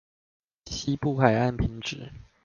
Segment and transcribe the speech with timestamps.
[0.65, 2.11] 西部海岸平直